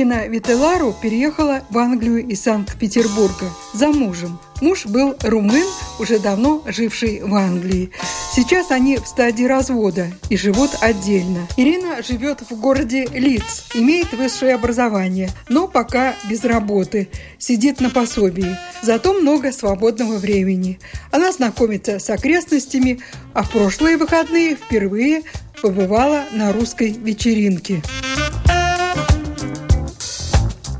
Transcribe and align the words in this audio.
Ирина 0.00 0.26
Вителару 0.28 0.94
переехала 0.98 1.62
в 1.68 1.76
Англию 1.76 2.26
из 2.26 2.40
Санкт-Петербурга 2.40 3.50
за 3.74 3.88
мужем. 3.88 4.40
Муж 4.62 4.86
был 4.86 5.14
румын, 5.22 5.66
уже 5.98 6.18
давно 6.18 6.62
живший 6.66 7.20
в 7.20 7.34
Англии. 7.34 7.90
Сейчас 8.34 8.70
они 8.70 8.96
в 8.96 9.06
стадии 9.06 9.44
развода 9.44 10.10
и 10.30 10.38
живут 10.38 10.70
отдельно. 10.80 11.46
Ирина 11.58 12.02
живет 12.02 12.40
в 12.48 12.58
городе 12.58 13.08
Лидс, 13.12 13.64
имеет 13.74 14.14
высшее 14.14 14.54
образование, 14.54 15.28
но 15.50 15.68
пока 15.68 16.14
без 16.30 16.44
работы, 16.44 17.10
сидит 17.38 17.82
на 17.82 17.90
пособии. 17.90 18.56
Зато 18.80 19.12
много 19.12 19.52
свободного 19.52 20.16
времени. 20.16 20.80
Она 21.10 21.30
знакомится 21.30 21.98
с 21.98 22.08
окрестностями, 22.08 23.00
а 23.34 23.42
в 23.42 23.50
прошлые 23.50 23.98
выходные 23.98 24.56
впервые 24.56 25.24
побывала 25.60 26.24
на 26.32 26.54
русской 26.54 26.90
вечеринке. 26.90 27.82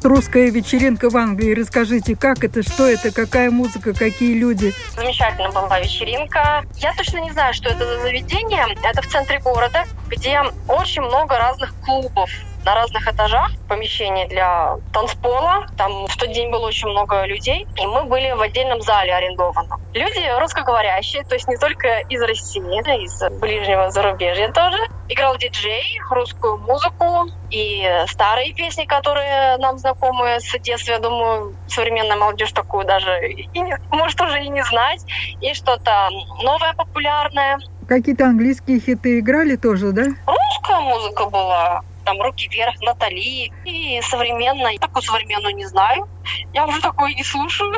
Русская 0.02 0.50
вечеринка 0.50 1.10
в 1.10 1.16
Англии. 1.16 1.54
Расскажите, 1.54 2.16
как 2.16 2.42
это, 2.42 2.62
что 2.62 2.88
это, 2.88 3.12
какая 3.12 3.50
музыка, 3.50 3.92
какие 3.92 4.38
люди? 4.38 4.72
Замечательно 4.96 5.50
была 5.50 5.78
вечеринка. 5.78 6.64
Я 6.76 6.94
точно 6.94 7.18
не 7.18 7.30
знаю, 7.32 7.52
что 7.52 7.68
это 7.68 7.86
за 7.86 8.00
заведение. 8.00 8.64
Это 8.82 9.02
в 9.02 9.06
центре 9.08 9.40
города, 9.40 9.84
где 10.08 10.40
очень 10.68 11.02
много 11.02 11.36
разных 11.36 11.74
клубов 11.84 12.30
на 12.64 12.74
разных 12.74 13.06
этажах 13.08 13.50
помещение 13.68 14.26
для 14.28 14.76
танцпола. 14.92 15.66
Там 15.76 16.06
в 16.06 16.16
тот 16.16 16.32
день 16.32 16.50
было 16.50 16.66
очень 16.66 16.88
много 16.88 17.24
людей, 17.26 17.66
и 17.76 17.86
мы 17.86 18.04
были 18.04 18.32
в 18.32 18.40
отдельном 18.40 18.80
зале 18.80 19.14
арендованном. 19.14 19.80
Люди 19.94 20.40
русскоговорящие, 20.40 21.24
то 21.24 21.34
есть 21.34 21.48
не 21.48 21.56
только 21.56 22.00
из 22.08 22.22
России, 22.22 22.82
да, 22.84 22.94
из 22.94 23.22
ближнего 23.40 23.90
зарубежья 23.90 24.50
тоже. 24.52 24.78
Играл 25.12 25.36
диджей, 25.38 26.00
русскую 26.08 26.56
музыку 26.58 27.26
и 27.50 27.84
старые 28.06 28.54
песни, 28.54 28.84
которые 28.84 29.56
нам 29.56 29.76
знакомы 29.76 30.38
с 30.38 30.56
детства. 30.60 30.92
Я 30.92 30.98
думаю, 31.00 31.56
современная 31.66 32.16
молодежь 32.16 32.52
такую 32.52 32.86
даже 32.86 33.28
и 33.28 33.58
не, 33.58 33.76
может 33.90 34.20
уже 34.20 34.44
и 34.44 34.48
не 34.48 34.62
знать. 34.62 35.04
И 35.40 35.52
что-то 35.52 36.10
новое, 36.44 36.74
популярное. 36.74 37.58
Какие-то 37.88 38.26
английские 38.26 38.78
хиты 38.78 39.18
играли 39.18 39.56
тоже, 39.56 39.90
да? 39.90 40.04
Русская 40.28 40.80
музыка 40.80 41.26
была 41.26 41.82
там 42.04 42.22
«Руки 42.22 42.48
вверх», 42.48 42.80
«Натали» 42.80 43.52
и 43.64 44.00
современная. 44.02 44.78
Такую 44.78 45.02
современную 45.02 45.56
не 45.56 45.66
знаю. 45.66 46.08
Я 46.54 46.66
уже 46.66 46.80
такое 46.80 47.12
не 47.14 47.24
слушаю. 47.24 47.74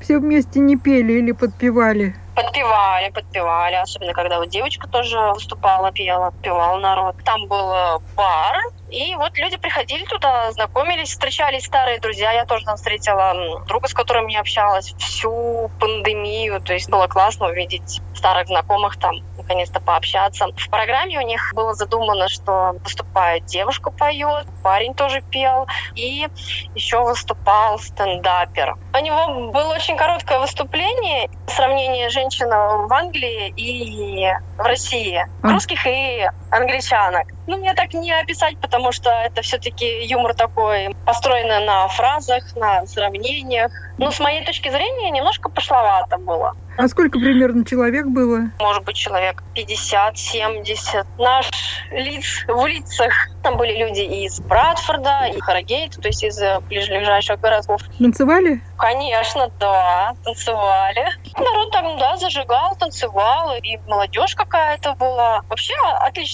Все 0.00 0.18
вместе 0.18 0.60
не 0.60 0.76
пели 0.76 1.14
или 1.14 1.32
подпевали? 1.32 2.14
Подпевали, 2.34 3.10
подпевали. 3.10 3.74
Особенно, 3.74 4.12
когда 4.12 4.38
вот 4.38 4.48
девочка 4.48 4.88
тоже 4.88 5.18
выступала, 5.34 5.92
пела, 5.92 6.32
певал 6.42 6.78
народ. 6.78 7.16
Там 7.24 7.46
был 7.48 7.72
э, 7.72 7.98
бар, 8.16 8.56
и 8.88 9.14
вот 9.16 9.36
люди 9.36 9.56
приходили 9.56 10.04
туда, 10.04 10.50
знакомились, 10.52 11.10
встречались 11.10 11.64
старые 11.64 11.98
друзья. 11.98 12.32
Я 12.32 12.44
тоже 12.44 12.64
там 12.64 12.76
встретила 12.76 13.64
друга, 13.66 13.88
с 13.88 13.94
которым 13.94 14.26
не 14.26 14.36
общалась 14.36 14.94
всю 14.98 15.70
пандемию. 15.80 16.60
То 16.60 16.72
есть 16.72 16.88
было 16.88 17.06
классно 17.08 17.48
увидеть 17.48 18.00
старых 18.14 18.48
знакомых 18.48 18.98
там, 18.98 19.16
наконец-то 19.36 19.80
пообщаться. 19.80 20.46
В 20.56 20.70
программе 20.70 21.18
у 21.18 21.22
них 21.22 21.52
было 21.54 21.74
задумано, 21.74 22.28
что 22.28 22.74
выступает 22.84 23.44
девушка 23.46 23.90
поет, 23.90 24.46
парень 24.62 24.94
тоже 24.94 25.22
пел, 25.22 25.66
и 25.94 26.28
еще 26.74 27.02
выступал 27.02 27.78
стендапер. 27.78 28.76
У 28.94 28.98
него 28.98 29.50
было 29.50 29.74
очень 29.74 29.96
короткое 29.96 30.40
выступление, 30.40 31.30
сравнение 31.48 32.08
женщин 32.08 32.19
в 32.28 32.92
Англии 32.92 33.48
и 33.56 34.26
в 34.56 34.62
России, 34.62 35.24
русских 35.42 35.86
и 35.86 36.28
англичанок. 36.50 37.28
Ну, 37.46 37.56
мне 37.56 37.74
так 37.74 37.92
не 37.94 38.12
описать, 38.12 38.58
потому 38.60 38.92
что 38.92 39.10
это 39.10 39.42
все-таки 39.42 40.04
юмор 40.06 40.34
такой, 40.34 40.94
построенный 41.06 41.64
на 41.64 41.88
фразах, 41.88 42.56
на 42.56 42.86
сравнениях. 42.86 43.72
Ну, 43.98 44.10
с 44.10 44.20
моей 44.20 44.44
точки 44.44 44.68
зрения, 44.68 45.10
немножко 45.10 45.48
пошловато 45.50 46.18
было. 46.18 46.54
А 46.78 46.88
сколько 46.88 47.18
примерно 47.18 47.64
человек 47.66 48.06
было? 48.06 48.50
Может 48.58 48.84
быть, 48.84 48.96
человек 48.96 49.42
50-70. 49.54 51.04
Наш 51.18 51.50
лиц 51.90 52.44
в 52.48 52.66
лицах. 52.66 53.12
Там 53.42 53.56
были 53.56 53.76
люди 53.76 54.00
из 54.00 54.40
Братфорда, 54.40 55.26
и 55.34 55.40
Харрогейта, 55.40 56.00
то 56.00 56.08
есть 56.08 56.22
из 56.24 56.40
ближайших 56.68 57.40
городов. 57.40 57.82
Танцевали? 57.98 58.62
Конечно, 58.78 59.50
да, 59.58 60.14
танцевали. 60.24 61.06
Народ 61.36 61.70
там, 61.72 61.98
да, 61.98 62.16
зажигал, 62.16 62.76
танцевал, 62.76 63.54
и 63.56 63.78
молодежь 63.86 64.34
какая-то 64.34 64.94
была. 64.94 65.42
Вообще 65.48 65.74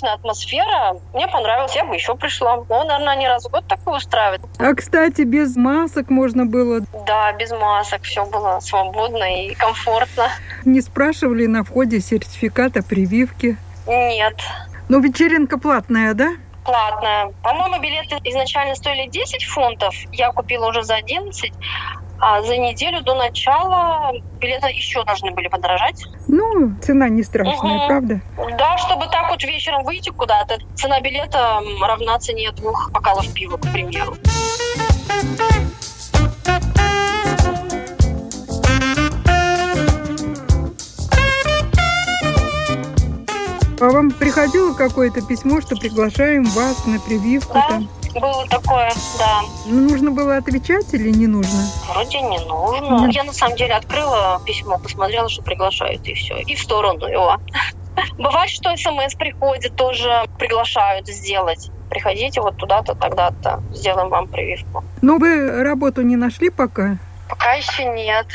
отличная 0.06 0.15
атмосфера. 0.15 0.97
Мне 1.12 1.28
понравилось, 1.28 1.75
я 1.75 1.84
бы 1.84 1.94
еще 1.94 2.15
пришла. 2.15 2.65
Но, 2.69 2.84
наверное, 2.84 3.17
не 3.17 3.28
раз 3.28 3.44
в 3.44 3.50
год 3.50 3.67
такое 3.67 3.97
устраивает. 3.97 4.43
А, 4.59 4.75
кстати, 4.75 5.22
без 5.22 5.56
масок 5.56 6.11
можно 6.11 6.47
было? 6.47 6.81
Да, 7.06 7.33
без 7.33 7.50
масок. 7.50 8.03
Все 8.03 8.25
было 8.25 8.61
свободно 8.61 9.25
и 9.25 9.55
комфортно. 9.55 10.28
Не 10.65 10.81
спрашивали 10.81 11.47
на 11.47 11.65
входе 11.65 12.00
сертификата 12.00 12.83
прививки? 12.83 13.56
Нет. 13.87 14.37
Но 14.89 14.99
вечеринка 14.99 15.59
платная, 15.59 16.15
да? 16.15 16.33
Платная. 16.65 17.33
По-моему, 17.43 17.81
билеты 17.81 18.16
изначально 18.25 18.75
стоили 18.75 19.09
10 19.09 19.45
фунтов. 19.45 19.95
Я 20.12 20.33
купила 20.33 20.69
уже 20.69 20.83
за 20.83 20.97
11. 20.97 21.53
А 22.19 22.43
за 22.43 22.56
неделю 22.56 23.03
до 23.03 23.15
начала 23.15 24.12
билеты 24.41 24.69
еще 24.69 25.04
должны 25.04 25.32
были 25.32 25.49
подорожать. 25.49 26.04
Ну, 26.28 26.72
цена 26.82 27.09
не 27.09 27.22
страшная, 27.22 27.78
угу. 27.78 27.87
правда? 27.87 28.21
Да, 28.59 28.78
чтобы 28.78 29.06
так 29.06 29.31
вот 29.31 29.43
вечером 29.43 29.84
выйти 29.84 30.10
куда-то, 30.10 30.59
цена 30.75 31.00
билета 31.00 31.60
равна 31.81 32.19
цене 32.19 32.53
двух 32.53 32.91
бокалов 32.93 33.32
пива, 33.34 33.56
к 33.59 33.72
примеру. 33.72 34.16
А 43.78 43.91
вам 43.91 44.10
приходило 44.10 44.72
какое-то 44.72 45.21
письмо, 45.21 45.60
что 45.60 45.77
приглашаем 45.77 46.44
вас 46.44 46.87
на 46.87 46.98
прививку? 46.98 47.53
Да, 47.53 47.69
там? 47.69 47.88
Было 48.21 48.47
такое, 48.49 48.91
да. 49.19 49.43
Ну, 49.66 49.88
нужно 49.91 50.10
было 50.10 50.37
отвечать 50.37 50.93
или 50.94 51.10
не 51.10 51.27
нужно? 51.27 51.60
Вроде 51.91 52.21
не 52.21 52.38
нужно. 52.38 53.06
Mm. 53.06 53.12
Я 53.12 53.25
на 53.25 53.32
самом 53.32 53.56
деле 53.56 53.75
открыла 53.75 54.41
письмо, 54.44 54.78
посмотрела, 54.78 55.28
что 55.28 55.43
приглашают, 55.43 56.06
и 56.06 56.15
все. 56.15 56.38
И 56.38 56.54
в 56.54 56.60
сторону 56.60 57.06
его. 57.06 57.37
Бывает, 58.19 58.50
что 58.50 58.77
смс 58.77 59.15
приходит, 59.15 59.77
тоже 59.77 60.25
приглашают 60.38 61.06
сделать. 61.09 61.71
Приходите 61.91 62.41
вот 62.41 62.56
туда-то, 62.56 62.94
тогда-то, 62.94 63.62
сделаем 63.72 64.09
вам 64.09 64.27
прививку. 64.28 64.84
Но 65.03 65.19
вы 65.19 65.62
работу 65.62 66.03
не 66.03 66.16
нашли 66.16 66.50
пока? 66.50 66.98
Пока 67.28 67.54
еще 67.54 67.84
нет. 67.84 68.26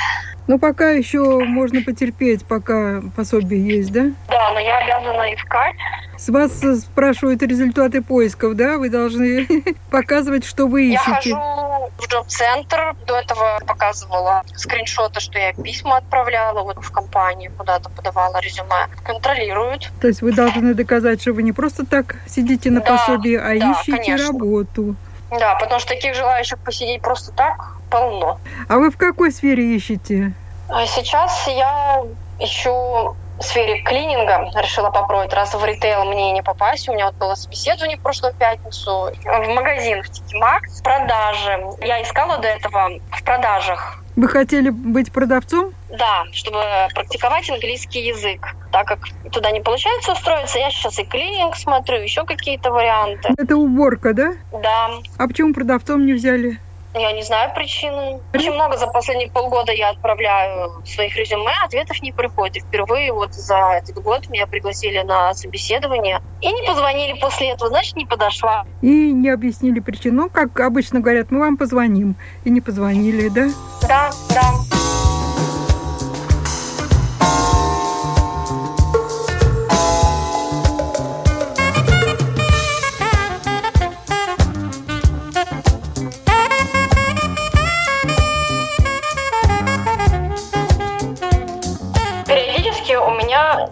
Ну, 0.48 0.60
пока 0.60 0.90
еще 0.90 1.40
можно 1.46 1.82
потерпеть, 1.82 2.46
пока 2.46 3.02
пособие 3.16 3.78
есть, 3.78 3.92
да? 3.92 4.08
Да, 4.28 4.52
но 4.52 4.60
я 4.60 4.80
обязана 4.80 5.34
искать. 5.34 5.76
С 6.18 6.30
вас 6.30 6.52
спрашивают 6.82 7.42
результаты 7.42 8.02
поисков, 8.02 8.56
да? 8.56 8.78
Вы 8.78 8.90
должны 8.90 9.48
показывать, 9.92 10.46
что 10.46 10.68
вы 10.68 10.90
ищете. 10.90 11.30
Я 11.30 11.36
хожу 11.36 11.92
в 11.98 12.08
джоб-центр. 12.08 12.96
До 13.08 13.18
этого 13.18 13.60
показывала 13.66 14.44
скриншоты, 14.56 15.20
что 15.20 15.40
я 15.40 15.54
письма 15.54 15.98
отправляла 15.98 16.64
вот 16.64 16.84
в 16.84 16.92
компанию, 16.92 17.52
куда-то 17.58 17.90
подавала 17.90 18.40
резюме. 18.42 18.88
Контролируют. 19.04 19.90
То 20.02 20.08
есть 20.08 20.22
вы 20.22 20.34
должны 20.34 20.74
доказать, 20.74 21.22
что 21.22 21.34
вы 21.34 21.44
не 21.44 21.54
просто 21.54 21.86
так 21.86 22.18
сидите 22.28 22.72
на 22.72 22.82
да, 22.82 22.98
пособии, 22.98 23.36
а 23.36 23.58
да, 23.58 23.72
ищете 23.72 23.98
конечно. 23.98 24.28
работу. 24.28 24.96
Да, 25.32 25.56
потому 25.56 25.80
что 25.80 25.90
таких 25.90 26.14
желающих 26.14 26.60
посидеть 26.60 27.02
просто 27.02 27.32
так 27.32 27.78
полно. 27.90 28.40
А 28.68 28.78
вы 28.78 28.92
в 28.92 28.98
какой 28.98 29.32
сфере 29.32 29.76
ищете? 29.76 30.34
А 30.70 30.86
сейчас 30.86 31.48
я 31.48 32.04
ищу 32.40 33.16
в 33.42 33.44
сфере 33.44 33.82
клининга 33.82 34.50
решила 34.62 34.92
попробовать, 34.92 35.34
раз 35.34 35.56
в 35.56 35.66
ритейл 35.66 36.06
мне 36.06 36.32
не 36.32 36.44
попасть. 36.44 36.88
У 36.88 36.94
меня 36.94 37.08
вот 37.08 37.16
было 37.16 37.36
собеседование 37.36 37.98
в 37.98 38.02
прошлую 38.02 38.34
пятницу 38.36 39.10
в 39.24 39.48
магазин 39.48 40.04
в 40.04 40.10
Тики 40.10 40.36
Макс, 40.36 40.82
продажи. 40.82 41.60
Я 41.82 42.04
искала 42.04 42.38
до 42.38 42.48
этого 42.48 42.90
в 43.12 43.24
продажах. 43.24 44.04
Вы 44.22 44.28
хотели 44.28 44.70
быть 44.70 45.12
продавцом? 45.12 45.74
Да, 45.90 46.26
чтобы 46.32 46.60
практиковать 46.94 47.50
английский 47.50 48.06
язык. 48.06 48.56
Так 48.72 48.86
как 48.86 49.00
туда 49.32 49.50
не 49.50 49.62
получается 49.62 50.12
устроиться, 50.12 50.60
я 50.60 50.70
сейчас 50.70 51.00
и 51.00 51.04
клининг 51.04 51.56
смотрю, 51.56 51.98
еще 52.04 52.24
какие-то 52.24 52.70
варианты. 52.70 53.34
Это 53.36 53.58
уборка, 53.58 54.14
да? 54.14 54.34
Да. 54.62 54.92
А 55.18 55.28
почему 55.28 55.56
продавцом 55.56 56.06
не 56.06 56.14
взяли? 56.14 56.60
Я 56.94 57.14
не 57.14 57.24
знаю 57.24 57.52
причины. 57.56 58.20
Очень 58.32 58.52
много 58.52 58.78
за 58.78 58.86
последние 58.86 59.32
полгода 59.32 59.72
я 59.72 59.90
отправляю 59.90 60.84
своих 60.86 61.16
резюме, 61.18 61.54
ответов 61.66 62.00
не 62.04 62.12
приходит. 62.12 62.58
И 62.58 62.60
впервые 62.60 63.12
вот 63.14 63.34
за 63.34 63.80
этот 63.82 64.04
год 64.04 64.30
меня 64.30 64.46
пригласили 64.46 65.00
на 65.00 65.34
собеседование. 65.34 66.22
И 66.42 66.52
не 66.52 66.68
позвонили 66.68 67.20
после 67.20 67.54
этого, 67.54 67.70
значит, 67.70 67.96
не 67.96 68.06
подошла. 68.06 68.66
И 68.84 69.12
не 69.12 69.30
объяснили 69.30 69.80
причину. 69.80 70.30
Как 70.30 70.60
обычно 70.60 71.00
говорят, 71.00 71.32
мы 71.32 71.40
вам 71.40 71.58
позвоним. 71.58 72.16
И 72.44 72.52
не 72.52 72.62
позвонили, 72.62 73.30
да? 73.30 73.50
Да, 73.92 74.10
да. 74.30 74.42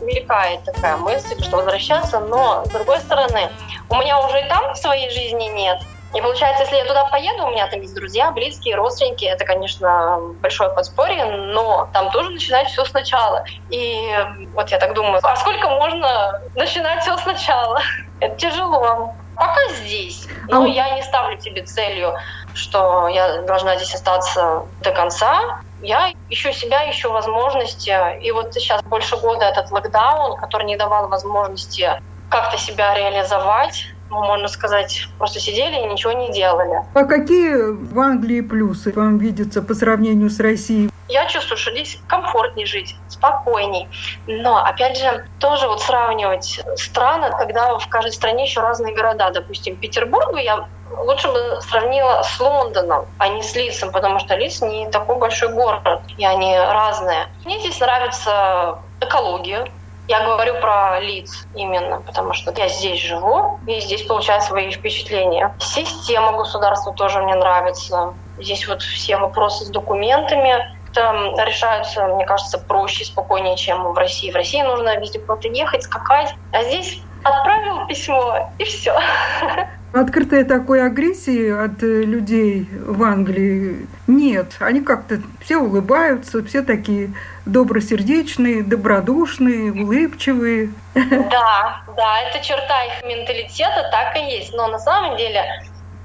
мелькает 0.02 0.64
такая 0.64 0.98
мысль, 0.98 1.42
что 1.42 1.58
возвращаться, 1.58 2.20
но 2.20 2.64
с 2.66 2.70
другой 2.70 3.00
стороны, 3.00 3.50
у 3.90 3.96
меня 3.96 4.20
уже 4.26 4.42
и 4.42 4.50
там 4.50 4.76
своей 4.76 5.10
жизни 5.10 5.46
нет. 5.46 5.80
И 6.14 6.22
получается, 6.22 6.64
если 6.64 6.78
я 6.78 6.86
туда 6.86 7.06
поеду, 7.06 7.46
у 7.46 7.52
меня 7.52 7.68
там 7.68 7.82
есть 7.82 7.94
друзья, 7.94 8.32
близкие, 8.32 8.76
родственники, 8.76 9.26
это, 9.26 9.46
конечно, 9.46 10.20
большое 10.42 10.70
подспорье, 10.72 11.26
но 11.26 11.88
там 11.94 12.10
тоже 12.12 12.32
начинать 12.32 12.68
все 12.68 12.84
сначала. 12.86 13.44
И 13.70 14.10
вот 14.54 14.70
я 14.70 14.80
так 14.80 14.94
думаю, 14.94 15.20
а 15.22 15.36
сколько 15.36 15.70
можно 15.70 16.42
начинать 16.56 17.02
все 17.02 17.16
сначала? 17.18 17.80
Это 18.20 18.36
тяжело. 18.38 19.14
Пока 19.36 19.70
здесь. 19.70 20.28
Но 20.50 20.64
а... 20.64 20.68
я 20.68 20.96
не 20.96 21.04
ставлю 21.04 21.38
тебе 21.38 21.64
целью, 21.64 22.14
что 22.54 23.08
я 23.08 23.44
должна 23.44 23.78
здесь 23.78 23.94
остаться 23.96 24.66
до 24.82 24.92
конца 24.92 25.62
я 25.82 26.12
ищу 26.30 26.52
себя, 26.52 26.90
ищу 26.90 27.12
возможности. 27.12 27.96
И 28.22 28.32
вот 28.32 28.54
сейчас 28.54 28.82
больше 28.84 29.18
года 29.18 29.46
этот 29.46 29.72
локдаун, 29.72 30.38
который 30.38 30.66
не 30.66 30.78
давал 30.78 31.08
возможности 31.08 32.02
как-то 32.30 32.58
себя 32.58 32.94
реализовать, 32.94 33.88
можно 34.10 34.48
сказать, 34.48 35.08
просто 35.18 35.40
сидели 35.40 35.76
и 35.76 35.86
ничего 35.86 36.14
не 36.14 36.32
делали. 36.32 36.84
А 36.94 37.04
какие 37.06 37.72
в 37.72 38.00
Англии 38.00 38.42
плюсы 38.42 38.92
вам 38.94 39.18
видятся 39.18 39.62
по 39.62 39.74
сравнению 39.74 40.30
с 40.30 40.40
Россией? 40.40 40.90
Я 41.08 41.26
чувствую, 41.26 41.58
что 41.58 41.72
здесь 41.72 42.00
комфортнее 42.08 42.68
жить, 42.68 42.96
спокойней. 43.08 43.88
Но, 44.28 44.64
опять 44.64 44.98
же, 44.98 45.26
тоже 45.40 45.68
вот 45.68 45.82
сравнивать 45.82 46.62
страны, 46.76 47.32
когда 47.38 47.78
в 47.80 47.88
каждой 47.88 48.12
стране 48.12 48.44
еще 48.44 48.62
разные 48.62 48.94
города. 48.94 49.32
Допустим, 49.32 49.76
Петербург 49.76 50.38
я 50.38 50.68
лучше 50.98 51.28
бы 51.28 51.60
сравнила 51.62 52.22
с 52.22 52.40
Лондоном, 52.40 53.06
а 53.18 53.28
не 53.28 53.42
с 53.42 53.56
Лицем, 53.56 53.92
потому 53.92 54.20
что 54.20 54.36
Лиц 54.36 54.62
не 54.62 54.90
такой 54.90 55.18
большой 55.18 55.52
город, 55.54 56.02
и 56.18 56.26
они 56.26 56.56
разные. 56.58 57.28
Мне 57.46 57.60
здесь 57.60 57.80
нравится 57.80 58.80
экология, 59.02 59.66
я 60.10 60.26
говорю 60.26 60.56
про 60.60 61.00
лиц 61.00 61.48
именно, 61.54 62.02
потому 62.02 62.34
что 62.34 62.52
я 62.58 62.68
здесь 62.68 63.00
живу 63.00 63.60
и 63.68 63.80
здесь 63.80 64.02
получаю 64.02 64.42
свои 64.42 64.72
впечатления. 64.72 65.56
Система 65.60 66.32
государства 66.32 66.94
тоже 66.94 67.22
мне 67.22 67.36
нравится. 67.36 68.16
Здесь 68.40 68.68
вот 68.68 68.82
все 68.82 69.18
вопросы 69.18 69.66
с 69.66 69.70
документами 69.70 70.66
там 70.94 71.38
решаются, 71.38 72.08
мне 72.08 72.26
кажется, 72.26 72.58
проще, 72.58 73.06
спокойнее, 73.06 73.56
чем 73.56 73.84
в 73.84 73.96
России. 73.96 74.32
В 74.32 74.36
России 74.36 74.64
нужно 74.64 74.98
везде 74.98 75.20
куда-то 75.20 75.48
ехать, 75.50 75.84
скакать, 75.84 76.34
а 76.52 76.64
здесь 76.64 77.04
отправил 77.24 77.86
письмо 77.86 78.52
и 78.58 78.64
все. 78.64 78.98
Открытой 79.92 80.44
такой 80.44 80.86
агрессии 80.86 81.50
от 81.50 81.82
э, 81.82 82.04
людей 82.04 82.70
в 82.86 83.02
Англии 83.02 83.88
нет. 84.06 84.54
Они 84.60 84.82
как-то 84.82 85.20
все 85.42 85.58
улыбаются, 85.58 86.44
все 86.44 86.62
такие 86.62 87.12
добросердечные, 87.48 88.62
добродушные, 88.62 89.72
улыбчивые. 89.72 90.72
Да, 90.94 91.82
да, 91.96 92.22
это 92.22 92.46
черта 92.46 92.84
их 92.84 93.04
менталитета, 93.04 93.90
так 93.92 94.16
и 94.16 94.32
есть. 94.32 94.54
Но 94.54 94.68
на 94.68 94.78
самом 94.78 95.18
деле 95.18 95.44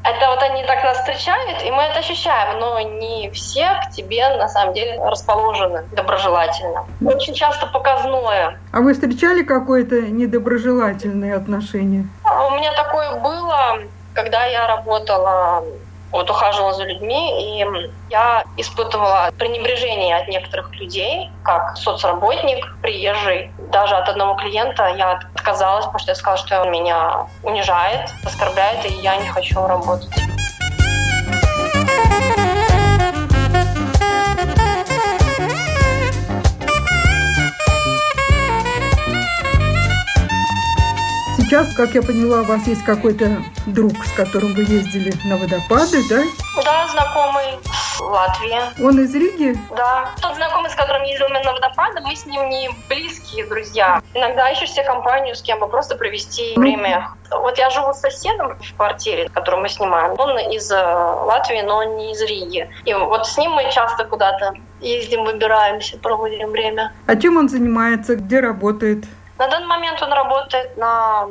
это 0.04 0.28
вот 0.28 0.42
они 0.42 0.62
так 0.64 0.84
нас 0.84 0.98
встречают, 0.98 1.62
и 1.64 1.70
мы 1.70 1.82
это 1.82 2.00
ощущаем, 2.00 2.60
но 2.60 2.78
не 2.80 3.30
все 3.30 3.80
к 3.86 3.90
тебе 3.90 4.28
на 4.36 4.48
самом 4.48 4.74
деле 4.74 5.02
расположены 5.02 5.84
доброжелательно. 5.92 6.86
Очень 7.04 7.32
часто 7.32 7.66
показное. 7.66 8.58
А 8.72 8.80
вы 8.80 8.92
встречали 8.92 9.42
какое-то 9.42 10.02
недоброжелательное 10.02 11.36
отношение? 11.36 12.06
А 12.24 12.46
у 12.48 12.56
меня 12.56 12.72
такое 12.74 13.16
было, 13.16 13.78
когда 14.12 14.44
я 14.44 14.66
работала 14.66 15.64
вот 16.14 16.30
ухаживала 16.30 16.72
за 16.72 16.84
людьми, 16.84 17.58
и 17.58 17.90
я 18.08 18.44
испытывала 18.56 19.30
пренебрежение 19.36 20.16
от 20.16 20.28
некоторых 20.28 20.72
людей, 20.76 21.28
как 21.42 21.76
соцработник, 21.76 22.76
приезжий. 22.82 23.50
Даже 23.72 23.96
от 23.96 24.08
одного 24.08 24.34
клиента 24.36 24.94
я 24.96 25.20
отказалась, 25.34 25.86
потому 25.86 25.98
что 25.98 26.12
я 26.12 26.14
сказала, 26.14 26.38
что 26.38 26.62
он 26.62 26.70
меня 26.70 27.26
унижает, 27.42 28.10
оскорбляет, 28.24 28.84
и 28.86 28.94
я 29.02 29.16
не 29.16 29.28
хочу 29.28 29.66
работать. 29.66 30.08
Сейчас, 41.54 41.72
как 41.72 41.90
я 41.94 42.02
поняла, 42.02 42.40
у 42.40 42.44
вас 42.46 42.66
есть 42.66 42.82
какой-то 42.82 43.40
друг, 43.66 43.92
с 44.04 44.10
которым 44.16 44.54
вы 44.54 44.62
ездили 44.62 45.12
на 45.24 45.36
водопады, 45.36 45.98
да? 46.10 46.24
Да, 46.64 46.88
знакомый 46.88 47.60
Латвия. 48.00 48.72
Он 48.82 48.98
из 48.98 49.14
Риги? 49.14 49.56
Да. 49.76 50.10
Тот 50.20 50.34
знакомый, 50.34 50.68
с 50.68 50.74
которым 50.74 51.04
ездил 51.04 51.28
на 51.28 51.40
водопады, 51.44 52.00
мы 52.00 52.16
с 52.16 52.26
ним 52.26 52.48
не 52.48 52.70
близкие 52.88 53.46
друзья. 53.46 54.02
Иногда 54.14 54.50
ищешь 54.50 54.72
себе 54.72 54.82
компанию, 54.82 55.36
с 55.36 55.42
кем 55.42 55.60
бы 55.60 55.68
просто 55.68 55.94
провести 55.94 56.54
mm. 56.56 56.60
время. 56.60 57.10
Вот 57.30 57.56
я 57.56 57.70
живу 57.70 57.94
с 57.94 58.00
соседом 58.00 58.58
в 58.58 58.74
квартире, 58.74 59.28
которую 59.28 59.62
мы 59.62 59.68
снимаем. 59.68 60.16
Он 60.18 60.36
из 60.52 60.68
э, 60.72 60.74
Латвии, 60.74 61.62
но 61.62 61.84
не 61.84 62.14
из 62.14 62.22
Риги. 62.22 62.68
И 62.84 62.92
вот 62.94 63.28
с 63.28 63.38
ним 63.38 63.52
мы 63.52 63.70
часто 63.70 64.04
куда-то 64.04 64.54
ездим, 64.80 65.24
выбираемся, 65.24 65.98
проводим 65.98 66.50
время. 66.50 66.92
А 67.06 67.14
чем 67.14 67.36
он 67.36 67.48
занимается? 67.48 68.16
Где 68.16 68.40
работает? 68.40 69.04
На 69.38 69.48
данный 69.48 69.66
момент 69.66 70.00
он 70.00 70.12
работает 70.12 70.76
на 70.76 71.26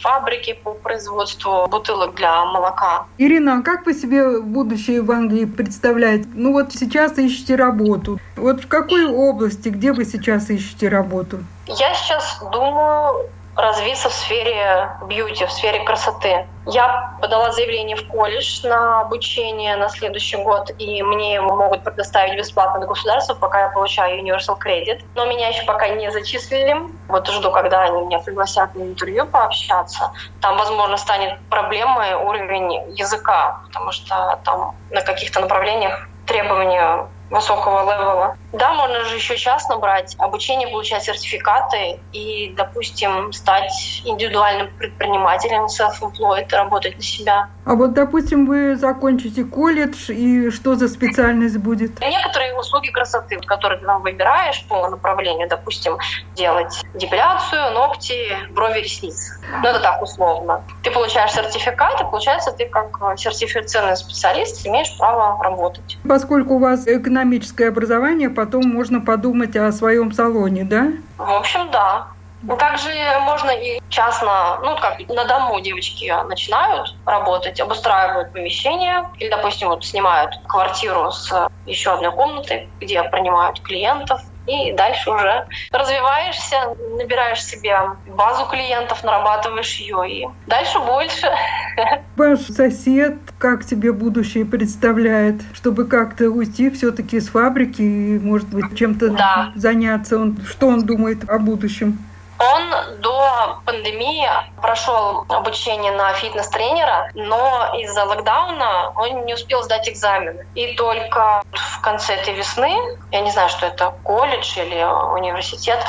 фабрике 0.00 0.54
по 0.54 0.74
производству 0.74 1.66
бутылок 1.68 2.14
для 2.14 2.44
молока. 2.44 3.06
Ирина, 3.18 3.58
а 3.58 3.62
как 3.62 3.86
вы 3.86 3.94
себе 3.94 4.40
будущее 4.40 5.00
в 5.00 5.10
Англии 5.10 5.46
представляете? 5.46 6.28
Ну 6.34 6.52
вот 6.52 6.72
сейчас 6.72 7.18
ищете 7.18 7.56
работу. 7.56 8.18
Вот 8.36 8.60
в 8.60 8.68
какой 8.68 9.06
области, 9.06 9.70
где 9.70 9.92
вы 9.92 10.04
сейчас 10.04 10.50
ищете 10.50 10.88
работу? 10.88 11.38
Я 11.66 11.94
сейчас 11.94 12.38
думаю 12.52 13.30
развиться 13.56 14.08
в 14.08 14.12
сфере 14.12 14.90
бьюти, 15.06 15.46
в 15.46 15.50
сфере 15.50 15.80
красоты. 15.80 16.46
Я 16.66 17.16
подала 17.20 17.52
заявление 17.52 17.96
в 17.96 18.06
колледж 18.08 18.66
на 18.66 19.00
обучение 19.00 19.76
на 19.76 19.88
следующий 19.88 20.36
год, 20.36 20.70
и 20.78 21.02
мне 21.02 21.40
могут 21.40 21.84
предоставить 21.84 22.36
бесплатно 22.36 22.80
до 22.80 22.86
государства, 22.86 23.34
пока 23.34 23.62
я 23.62 23.68
получаю 23.68 24.20
Universal 24.22 24.58
Credit. 24.64 25.02
Но 25.14 25.26
меня 25.26 25.48
еще 25.48 25.64
пока 25.64 25.88
не 25.88 26.10
зачислили. 26.10 26.76
Вот 27.08 27.28
жду, 27.28 27.50
когда 27.50 27.82
они 27.82 28.02
меня 28.02 28.18
пригласят 28.18 28.74
на 28.74 28.82
интервью 28.82 29.26
пообщаться. 29.26 30.12
Там, 30.40 30.58
возможно, 30.58 30.96
станет 30.96 31.38
проблемой 31.48 32.14
уровень 32.14 32.94
языка, 32.94 33.60
потому 33.66 33.92
что 33.92 34.38
там 34.44 34.74
на 34.90 35.00
каких-то 35.02 35.40
направлениях 35.40 36.08
требования 36.26 37.06
высокого 37.30 37.82
левела. 37.82 38.36
Да, 38.58 38.72
можно 38.74 39.04
же 39.04 39.16
еще 39.16 39.36
частно 39.36 39.76
брать 39.76 40.16
обучение, 40.18 40.68
получать 40.68 41.04
сертификаты 41.04 42.00
и, 42.12 42.54
допустим, 42.56 43.32
стать 43.32 44.02
индивидуальным 44.04 44.68
предпринимателем, 44.78 45.66
self-employed, 45.66 46.48
работать 46.52 46.96
на 46.96 47.02
себя. 47.02 47.48
А 47.66 47.74
вот, 47.74 47.92
допустим, 47.92 48.46
вы 48.46 48.76
закончите 48.76 49.44
колледж, 49.44 50.10
и 50.10 50.50
что 50.50 50.74
за 50.76 50.88
специальность 50.88 51.58
будет? 51.58 52.00
Некоторые 52.00 52.54
услуги 52.58 52.88
красоты, 52.90 53.38
которые 53.40 53.80
ты 53.80 53.86
там 53.86 54.02
выбираешь 54.02 54.64
по 54.68 54.88
направлению, 54.88 55.48
допустим, 55.48 55.98
делать 56.34 56.82
депиляцию, 56.94 57.72
ногти, 57.72 58.36
брови, 58.50 58.80
ресницы. 58.80 59.34
Ну, 59.62 59.68
это 59.68 59.80
так 59.80 60.00
условно. 60.00 60.64
Ты 60.82 60.90
получаешь 60.90 61.32
сертификат, 61.32 62.00
и 62.00 62.04
получается, 62.04 62.52
ты 62.52 62.66
как 62.66 62.98
сертифицированный 63.18 63.96
специалист 63.96 64.66
имеешь 64.66 64.96
право 64.96 65.42
работать. 65.42 65.98
Поскольку 66.08 66.54
у 66.54 66.58
вас 66.58 66.86
экономическое 66.86 67.68
образование, 67.68 68.30
потом 68.46 68.68
можно 68.68 69.00
подумать 69.00 69.56
о 69.56 69.72
своем 69.72 70.12
салоне, 70.12 70.64
да? 70.64 70.88
В 71.18 71.30
общем, 71.30 71.70
да. 71.70 72.06
Ну, 72.42 72.56
также 72.56 72.90
можно 73.22 73.50
и 73.50 73.80
частно, 73.88 74.58
ну, 74.62 74.76
как 74.76 75.00
на 75.08 75.24
дому 75.24 75.60
девочки 75.60 76.12
начинают 76.28 76.96
работать, 77.04 77.58
обустраивают 77.60 78.32
помещение, 78.32 79.02
или, 79.18 79.30
допустим, 79.30 79.68
вот 79.68 79.84
снимают 79.84 80.30
квартиру 80.46 81.10
с 81.10 81.48
еще 81.64 81.94
одной 81.94 82.12
комнатой, 82.12 82.70
где 82.80 83.02
принимают 83.02 83.60
клиентов, 83.62 84.20
и 84.46 84.72
дальше 84.72 85.10
уже 85.10 85.46
развиваешься, 85.72 86.56
набираешь 86.96 87.44
себе 87.44 87.76
базу 88.06 88.46
клиентов, 88.46 89.02
нарабатываешь 89.04 89.74
ее, 89.76 90.10
и 90.10 90.26
дальше 90.46 90.78
больше. 90.80 91.28
Ваш 92.16 92.40
сосед 92.40 93.16
как 93.38 93.64
тебе 93.64 93.92
будущее 93.92 94.44
представляет, 94.44 95.42
чтобы 95.52 95.86
как-то 95.86 96.30
уйти 96.30 96.70
все-таки 96.70 97.20
с 97.20 97.28
фабрики 97.28 97.82
и, 97.82 98.18
может 98.18 98.48
быть, 98.48 98.76
чем-то 98.76 99.10
да. 99.10 99.52
заняться? 99.54 100.18
Он, 100.18 100.38
что 100.46 100.68
он 100.68 100.86
думает 100.86 101.28
о 101.28 101.38
будущем? 101.38 101.98
Он 102.38 103.00
до 103.00 103.60
пандемии 103.64 104.28
прошел 104.60 105.24
обучение 105.28 105.92
на 105.92 106.12
фитнес-тренера, 106.12 107.10
но 107.14 107.74
из-за 107.78 108.04
локдауна 108.04 108.92
он 108.96 109.24
не 109.24 109.34
успел 109.34 109.62
сдать 109.62 109.88
экзамен. 109.88 110.38
И 110.54 110.74
только 110.76 111.42
в 111.52 111.80
конце 111.80 112.14
этой 112.14 112.34
весны, 112.34 112.76
я 113.10 113.20
не 113.20 113.30
знаю, 113.30 113.48
что 113.48 113.66
это 113.66 113.94
колледж 114.02 114.58
или 114.58 114.82
университет, 115.14 115.82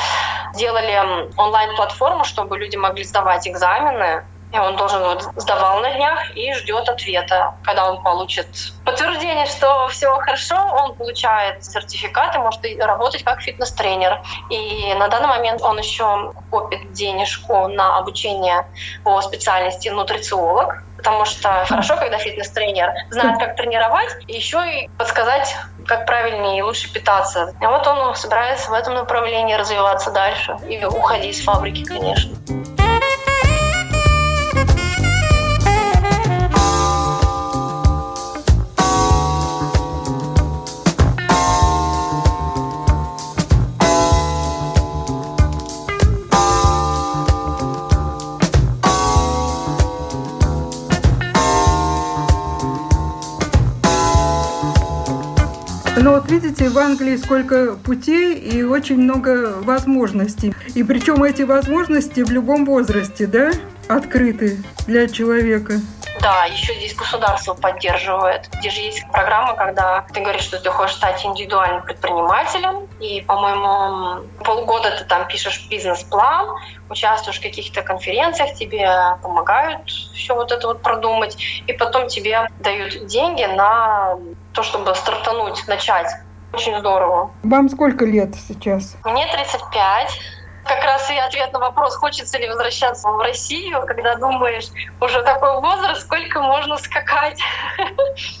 сделали 0.54 1.30
онлайн-платформу, 1.36 2.24
чтобы 2.24 2.58
люди 2.58 2.76
могли 2.76 3.04
сдавать 3.04 3.46
экзамены 3.46 4.24
он 4.52 4.76
должен 4.76 5.02
вот 5.02 5.22
сдавал 5.36 5.80
на 5.80 5.92
днях 5.92 6.34
и 6.34 6.52
ждет 6.54 6.88
ответа. 6.88 7.54
Когда 7.64 7.90
он 7.90 8.02
получит 8.02 8.46
подтверждение, 8.84 9.46
что 9.46 9.88
все 9.88 10.10
хорошо, 10.18 10.56
он 10.56 10.94
получает 10.94 11.64
сертификат 11.64 12.34
и 12.36 12.38
может 12.38 12.60
работать 12.80 13.24
как 13.24 13.40
фитнес-тренер. 13.40 14.20
И 14.50 14.94
на 14.94 15.08
данный 15.08 15.28
момент 15.28 15.60
он 15.62 15.78
еще 15.78 16.32
копит 16.50 16.92
денежку 16.92 17.68
на 17.68 17.98
обучение 17.98 18.66
по 19.04 19.20
специальности 19.20 19.88
нутрициолог, 19.88 20.82
потому 20.96 21.24
что 21.24 21.64
хорошо, 21.66 21.96
когда 21.96 22.18
фитнес-тренер 22.18 22.92
знает, 23.10 23.38
как 23.38 23.56
тренировать, 23.56 24.16
и 24.26 24.34
еще 24.34 24.58
и 24.66 24.88
подсказать, 24.98 25.54
как 25.86 26.06
правильнее 26.06 26.58
и 26.58 26.62
лучше 26.62 26.92
питаться. 26.92 27.54
И 27.60 27.66
вот 27.66 27.86
он 27.86 28.14
собирается 28.14 28.70
в 28.70 28.74
этом 28.74 28.94
направлении 28.94 29.54
развиваться 29.54 30.10
дальше 30.10 30.56
и 30.68 30.82
уходить 30.84 31.36
с 31.36 31.44
фабрики, 31.44 31.84
конечно. 31.84 32.36
Но 56.08 56.14
вот 56.14 56.30
видите, 56.30 56.70
в 56.70 56.78
Англии 56.78 57.18
сколько 57.18 57.74
путей 57.84 58.34
и 58.34 58.62
очень 58.62 58.96
много 58.96 59.56
возможностей. 59.60 60.54
И 60.74 60.82
причем 60.82 61.22
эти 61.22 61.42
возможности 61.42 62.22
в 62.22 62.30
любом 62.30 62.64
возрасте, 62.64 63.26
да, 63.26 63.50
открыты 63.88 64.56
для 64.86 65.06
человека. 65.06 65.82
Да, 66.20 66.44
еще 66.46 66.74
здесь 66.74 66.94
государство 66.94 67.54
поддерживает. 67.54 68.48
Здесь 68.58 68.74
же 68.74 68.80
есть 68.80 69.02
программа, 69.12 69.54
когда 69.54 70.04
ты 70.12 70.20
говоришь, 70.20 70.42
что 70.42 70.58
ты 70.58 70.70
хочешь 70.70 70.96
стать 70.96 71.24
индивидуальным 71.24 71.82
предпринимателем, 71.82 72.88
и, 73.00 73.20
по-моему, 73.22 74.26
полгода 74.44 74.90
ты 74.98 75.04
там 75.04 75.26
пишешь 75.28 75.66
бизнес-план, 75.70 76.56
участвуешь 76.90 77.38
в 77.38 77.42
каких-то 77.42 77.82
конференциях, 77.82 78.54
тебе 78.54 78.90
помогают 79.22 79.88
все 79.88 80.34
вот 80.34 80.50
это 80.50 80.66
вот 80.66 80.82
продумать, 80.82 81.36
и 81.66 81.72
потом 81.72 82.08
тебе 82.08 82.48
дают 82.58 83.06
деньги 83.06 83.44
на 83.44 84.16
то, 84.52 84.62
чтобы 84.62 84.94
стартануть, 84.94 85.66
начать. 85.68 86.08
Очень 86.52 86.78
здорово. 86.78 87.30
Вам 87.42 87.68
сколько 87.68 88.04
лет 88.06 88.34
сейчас? 88.34 88.96
Мне 89.04 89.26
35 89.30 90.18
как 90.68 90.84
раз 90.84 91.10
и 91.10 91.16
ответ 91.16 91.52
на 91.52 91.58
вопрос, 91.58 91.96
хочется 91.96 92.38
ли 92.38 92.48
возвращаться 92.48 93.08
в 93.08 93.18
Россию, 93.20 93.84
когда 93.86 94.14
думаешь, 94.16 94.66
уже 95.00 95.22
такой 95.22 95.60
возраст, 95.60 96.02
сколько 96.02 96.40
можно 96.40 96.76
скакать. 96.76 97.40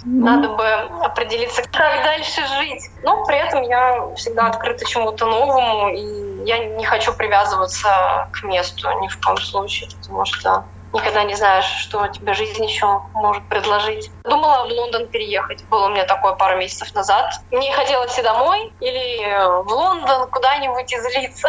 Ну. 0.04 0.26
Надо 0.26 0.48
бы 0.48 0.68
определиться, 1.04 1.62
как 1.62 2.04
дальше 2.04 2.46
жить. 2.46 2.82
Но 3.02 3.24
при 3.24 3.36
этом 3.36 3.62
я 3.62 4.14
всегда 4.16 4.48
открыта 4.48 4.84
чему-то 4.84 5.26
новому, 5.26 5.88
и 5.88 6.44
я 6.44 6.58
не 6.58 6.84
хочу 6.84 7.12
привязываться 7.14 8.28
к 8.32 8.42
месту 8.42 8.88
ни 9.00 9.08
в 9.08 9.20
коем 9.20 9.38
случае, 9.38 9.88
потому 10.00 10.24
что 10.24 10.64
никогда 10.92 11.24
не 11.24 11.34
знаешь, 11.34 11.64
что 11.64 12.06
тебе 12.08 12.34
жизнь 12.34 12.64
еще 12.64 13.00
может 13.14 13.46
предложить. 13.48 14.10
Думала 14.24 14.66
в 14.66 14.72
Лондон 14.72 15.06
переехать. 15.08 15.64
Было 15.68 15.86
у 15.86 15.90
меня 15.90 16.04
такое 16.04 16.32
пару 16.32 16.58
месяцев 16.58 16.94
назад. 16.94 17.32
Мне 17.50 17.72
хотелось 17.72 18.18
и 18.18 18.22
домой, 18.22 18.72
или 18.80 19.62
в 19.64 19.72
Лондон 19.72 20.28
куда-нибудь 20.30 20.92
излиться. 20.92 21.48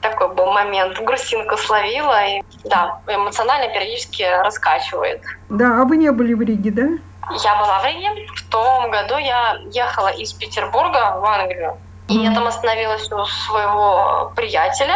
Такой 0.00 0.34
был 0.34 0.52
момент. 0.52 0.98
Грустинку 1.00 1.56
словила. 1.56 2.26
И, 2.26 2.42
да, 2.64 3.00
эмоционально 3.06 3.72
периодически 3.72 4.22
раскачивает. 4.22 5.22
Да, 5.48 5.82
а 5.82 5.84
вы 5.84 5.96
не 5.96 6.10
были 6.10 6.34
в 6.34 6.42
Риге, 6.42 6.70
да? 6.70 6.88
Я 7.42 7.56
была 7.56 7.80
в 7.80 7.84
Риге. 7.84 8.26
В 8.34 8.50
том 8.50 8.90
году 8.90 9.16
я 9.16 9.58
ехала 9.72 10.08
из 10.08 10.32
Петербурга 10.32 11.18
в 11.18 11.24
Англию. 11.24 11.76
И 12.08 12.14
я 12.18 12.32
там 12.32 12.46
остановилась 12.46 13.10
у 13.10 13.24
своего 13.24 14.32
приятеля. 14.36 14.94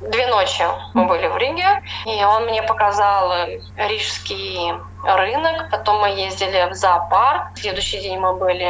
Две 0.00 0.26
ночи 0.26 0.64
мы 0.94 1.06
были 1.06 1.28
в 1.28 1.36
Риге, 1.36 1.80
и 2.06 2.24
он 2.24 2.46
мне 2.46 2.60
показал 2.64 3.46
рижский 3.76 4.72
рынок, 5.04 5.70
потом 5.70 6.00
мы 6.00 6.08
ездили 6.08 6.68
в 6.68 6.74
зоопарк, 6.74 7.54
в 7.54 7.60
следующий 7.60 8.00
день 8.00 8.18
мы 8.18 8.34
были 8.34 8.68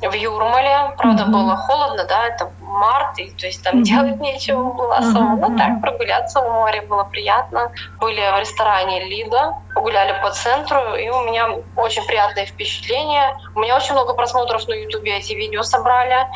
в 0.00 0.12
Юрмале, 0.12 0.92
правда 0.98 1.22
mm-hmm. 1.22 1.26
было 1.28 1.56
холодно, 1.56 2.04
да, 2.04 2.26
это 2.26 2.50
март, 2.72 3.18
и 3.18 3.30
то 3.30 3.46
есть 3.46 3.62
там 3.62 3.76
mm-hmm. 3.76 3.82
делать 3.82 4.20
нечего 4.20 4.72
было 4.72 4.96
особо, 4.96 5.18
mm-hmm. 5.18 5.48
ну 5.48 5.58
так, 5.58 5.80
прогуляться 5.80 6.40
в 6.40 6.50
море 6.50 6.82
было 6.82 7.04
приятно. 7.04 7.72
Были 8.00 8.20
в 8.20 8.40
ресторане 8.40 9.04
Лида, 9.04 9.54
погуляли 9.74 10.20
по 10.22 10.30
центру, 10.30 10.94
и 10.94 11.08
у 11.08 11.22
меня 11.22 11.48
очень 11.76 12.04
приятное 12.06 12.46
впечатление. 12.46 13.36
У 13.54 13.60
меня 13.60 13.76
очень 13.76 13.92
много 13.92 14.14
просмотров 14.14 14.66
на 14.68 14.74
Ютубе 14.74 15.18
эти 15.18 15.34
видео 15.34 15.62
собрали, 15.62 16.26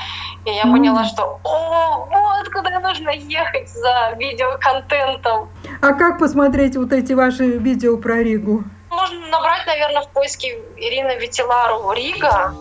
и 0.45 0.51
я 0.51 0.63
mm-hmm. 0.63 0.73
поняла, 0.73 1.05
что 1.05 1.41
о, 1.45 2.07
вот 2.11 2.49
куда 2.53 2.79
нужно 2.81 3.11
ехать 3.11 3.69
за 3.69 4.13
видеоконтентом. 4.17 5.49
А 5.81 5.93
как 5.93 6.19
посмотреть 6.19 6.77
вот 6.77 6.93
эти 6.93 7.13
ваши 7.13 7.45
видео 7.59 7.97
про 7.97 8.23
Ригу? 8.23 8.65
Можно 8.91 9.27
набрать, 9.29 9.67
наверное, 9.67 10.03
в 10.03 10.09
поиске 10.09 10.59
Ирина 10.77 11.17
Ветилару 11.17 11.93
Рига. 11.93 12.55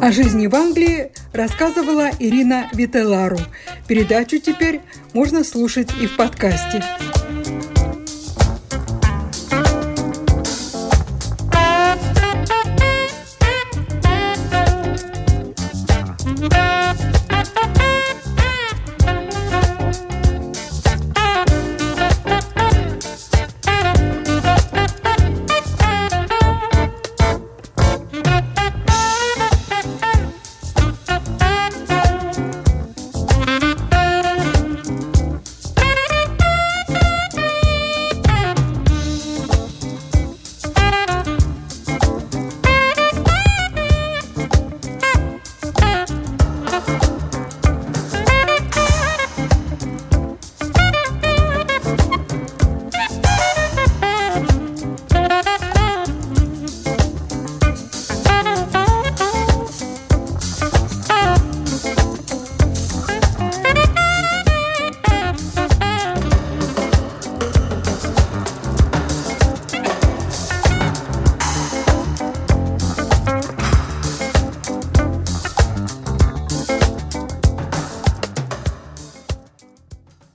О 0.00 0.12
жизни 0.12 0.46
в 0.46 0.54
Англии 0.54 1.10
рассказывала 1.32 2.10
Ирина 2.20 2.68
Вителару. 2.72 3.38
Передачу 3.88 4.38
теперь 4.38 4.80
можно 5.12 5.42
слушать 5.42 5.90
и 6.00 6.06
в 6.06 6.16
подкасте. 6.16 6.84